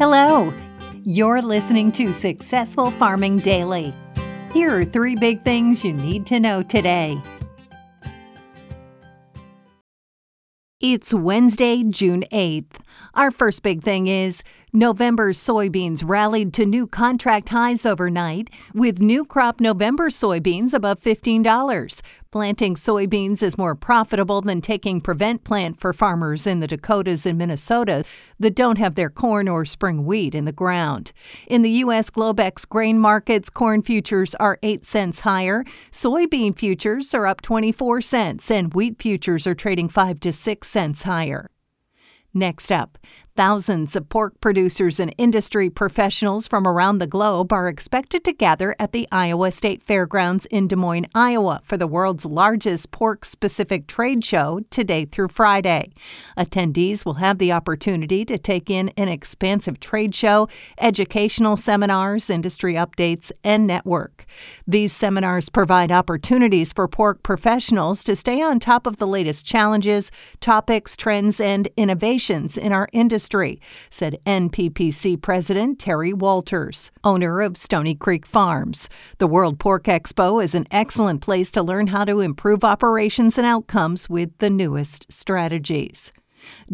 Hello. 0.00 0.50
You're 1.04 1.42
listening 1.42 1.92
to 1.92 2.14
Successful 2.14 2.90
Farming 2.92 3.40
Daily. 3.40 3.92
Here 4.50 4.74
are 4.74 4.82
three 4.82 5.14
big 5.14 5.42
things 5.42 5.84
you 5.84 5.92
need 5.92 6.24
to 6.24 6.40
know 6.40 6.62
today. 6.62 7.20
It's 10.80 11.12
Wednesday, 11.12 11.82
June 11.82 12.24
8th. 12.32 12.80
Our 13.12 13.30
first 13.30 13.62
big 13.62 13.82
thing 13.82 14.06
is 14.06 14.42
November 14.72 15.32
soybeans 15.32 16.04
rallied 16.06 16.54
to 16.54 16.64
new 16.64 16.86
contract 16.86 17.48
highs 17.48 17.84
overnight, 17.84 18.48
with 18.72 19.00
new 19.00 19.24
crop 19.24 19.60
November 19.60 20.10
soybeans 20.10 20.72
above 20.72 21.00
$15. 21.00 22.02
Planting 22.30 22.76
soybeans 22.76 23.42
is 23.42 23.58
more 23.58 23.74
profitable 23.74 24.40
than 24.40 24.60
taking 24.60 25.00
prevent 25.00 25.42
plant 25.42 25.80
for 25.80 25.92
farmers 25.92 26.46
in 26.46 26.60
the 26.60 26.68
Dakotas 26.68 27.26
and 27.26 27.36
Minnesota 27.36 28.04
that 28.38 28.54
don't 28.54 28.78
have 28.78 28.94
their 28.94 29.10
corn 29.10 29.48
or 29.48 29.64
spring 29.64 30.04
wheat 30.04 30.36
in 30.36 30.44
the 30.44 30.52
ground. 30.52 31.10
In 31.48 31.62
the 31.62 31.70
U.S. 31.70 32.08
Globex 32.08 32.68
grain 32.68 33.00
markets, 33.00 33.50
corn 33.50 33.82
futures 33.82 34.36
are 34.36 34.60
8 34.62 34.84
cents 34.84 35.20
higher, 35.20 35.64
soybean 35.90 36.56
futures 36.56 37.12
are 37.12 37.26
up 37.26 37.40
24 37.40 38.02
cents, 38.02 38.48
and 38.52 38.72
wheat 38.72 39.02
futures 39.02 39.48
are 39.48 39.54
trading 39.56 39.88
5 39.88 40.20
to 40.20 40.32
6 40.32 40.68
cents 40.68 41.02
higher. 41.02 41.50
Next 42.32 42.70
up, 42.70 42.96
thousands 43.34 43.96
of 43.96 44.08
pork 44.08 44.40
producers 44.40 45.00
and 45.00 45.12
industry 45.18 45.68
professionals 45.68 46.46
from 46.46 46.64
around 46.64 46.98
the 46.98 47.08
globe 47.08 47.52
are 47.52 47.66
expected 47.66 48.22
to 48.22 48.32
gather 48.32 48.76
at 48.78 48.92
the 48.92 49.08
Iowa 49.10 49.50
State 49.50 49.82
Fairgrounds 49.82 50.46
in 50.46 50.68
Des 50.68 50.76
Moines, 50.76 51.06
Iowa 51.12 51.60
for 51.64 51.76
the 51.76 51.88
world's 51.88 52.24
largest 52.24 52.92
pork 52.92 53.24
specific 53.24 53.88
trade 53.88 54.24
show 54.24 54.60
today 54.70 55.06
through 55.06 55.28
Friday. 55.28 55.90
Attendees 56.38 57.04
will 57.04 57.14
have 57.14 57.38
the 57.38 57.50
opportunity 57.50 58.24
to 58.26 58.38
take 58.38 58.70
in 58.70 58.90
an 58.96 59.08
expansive 59.08 59.80
trade 59.80 60.14
show, 60.14 60.48
educational 60.78 61.56
seminars, 61.56 62.30
industry 62.30 62.74
updates, 62.74 63.32
and 63.42 63.66
network. 63.66 64.24
These 64.68 64.92
seminars 64.92 65.48
provide 65.48 65.90
opportunities 65.90 66.72
for 66.72 66.86
pork 66.86 67.24
professionals 67.24 68.04
to 68.04 68.14
stay 68.14 68.40
on 68.40 68.60
top 68.60 68.86
of 68.86 68.98
the 68.98 69.06
latest 69.06 69.44
challenges, 69.44 70.12
topics, 70.38 70.96
trends, 70.96 71.40
and 71.40 71.68
innovations 71.76 72.19
innovations 72.20 72.58
in 72.58 72.72
our 72.72 72.88
industry, 72.92 73.58
said 73.88 74.18
NPPC 74.26 75.20
President 75.22 75.78
Terry 75.78 76.12
Wolters, 76.12 76.90
owner 77.02 77.40
of 77.40 77.56
Stony 77.56 77.94
Creek 77.94 78.26
Farms. 78.26 78.88
The 79.18 79.26
World 79.26 79.58
Pork 79.58 79.84
Expo 79.84 80.42
is 80.42 80.54
an 80.54 80.66
excellent 80.70 81.22
place 81.22 81.50
to 81.52 81.62
learn 81.62 81.86
how 81.88 82.04
to 82.04 82.20
improve 82.20 82.62
operations 82.62 83.38
and 83.38 83.46
outcomes 83.46 84.10
with 84.10 84.36
the 84.38 84.50
newest 84.50 85.10
strategies. 85.10 86.12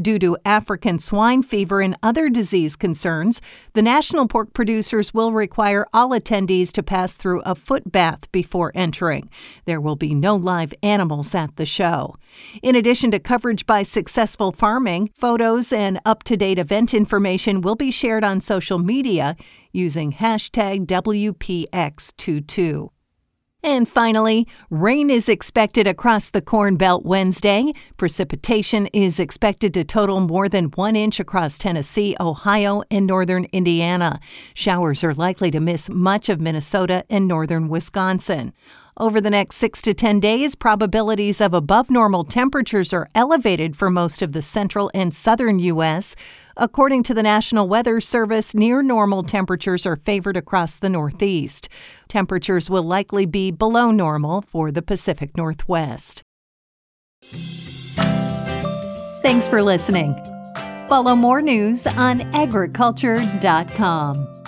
Due 0.00 0.18
to 0.18 0.36
African 0.44 0.98
swine 0.98 1.42
fever 1.42 1.80
and 1.80 1.96
other 2.02 2.28
disease 2.28 2.76
concerns, 2.76 3.40
the 3.72 3.82
national 3.82 4.28
pork 4.28 4.52
producers 4.52 5.14
will 5.14 5.32
require 5.32 5.86
all 5.92 6.10
attendees 6.10 6.70
to 6.72 6.82
pass 6.82 7.14
through 7.14 7.40
a 7.40 7.54
foot 7.54 7.90
bath 7.90 8.30
before 8.32 8.72
entering. 8.74 9.30
There 9.64 9.80
will 9.80 9.96
be 9.96 10.14
no 10.14 10.36
live 10.36 10.74
animals 10.82 11.34
at 11.34 11.56
the 11.56 11.66
show. 11.66 12.16
In 12.62 12.74
addition 12.74 13.10
to 13.12 13.18
coverage 13.18 13.66
by 13.66 13.82
Successful 13.82 14.52
Farming, 14.52 15.10
photos 15.14 15.72
and 15.72 16.00
up 16.04 16.22
to 16.24 16.36
date 16.36 16.58
event 16.58 16.94
information 16.94 17.60
will 17.60 17.76
be 17.76 17.90
shared 17.90 18.24
on 18.24 18.40
social 18.40 18.78
media 18.78 19.36
using 19.72 20.12
hashtag 20.12 20.86
WPX22. 20.86 22.90
And 23.62 23.88
finally, 23.88 24.46
rain 24.70 25.10
is 25.10 25.28
expected 25.28 25.86
across 25.86 26.30
the 26.30 26.40
Corn 26.40 26.76
Belt 26.76 27.04
Wednesday. 27.04 27.72
Precipitation 27.96 28.86
is 28.92 29.18
expected 29.18 29.74
to 29.74 29.84
total 29.84 30.20
more 30.20 30.48
than 30.48 30.66
one 30.66 30.94
inch 30.94 31.18
across 31.18 31.58
Tennessee, 31.58 32.16
Ohio, 32.20 32.82
and 32.90 33.06
northern 33.06 33.46
Indiana. 33.52 34.20
Showers 34.54 35.02
are 35.02 35.14
likely 35.14 35.50
to 35.50 35.58
miss 35.58 35.90
much 35.90 36.28
of 36.28 36.40
Minnesota 36.40 37.04
and 37.10 37.26
northern 37.26 37.68
Wisconsin. 37.68 38.52
Over 38.98 39.20
the 39.20 39.28
next 39.28 39.56
6 39.56 39.82
to 39.82 39.92
10 39.92 40.20
days, 40.20 40.54
probabilities 40.54 41.42
of 41.42 41.52
above 41.52 41.90
normal 41.90 42.24
temperatures 42.24 42.94
are 42.94 43.10
elevated 43.14 43.76
for 43.76 43.90
most 43.90 44.22
of 44.22 44.32
the 44.32 44.40
central 44.40 44.90
and 44.94 45.14
southern 45.14 45.58
U.S. 45.58 46.16
According 46.56 47.02
to 47.02 47.12
the 47.12 47.22
National 47.22 47.68
Weather 47.68 48.00
Service, 48.00 48.54
near 48.54 48.82
normal 48.82 49.22
temperatures 49.22 49.84
are 49.84 49.96
favored 49.96 50.38
across 50.38 50.78
the 50.78 50.88
Northeast. 50.88 51.68
Temperatures 52.08 52.70
will 52.70 52.84
likely 52.84 53.26
be 53.26 53.50
below 53.50 53.90
normal 53.90 54.40
for 54.40 54.72
the 54.72 54.80
Pacific 54.80 55.36
Northwest. 55.36 56.22
Thanks 59.20 59.46
for 59.46 59.60
listening. 59.60 60.14
Follow 60.88 61.14
more 61.14 61.42
news 61.42 61.86
on 61.86 62.22
agriculture.com. 62.34 64.45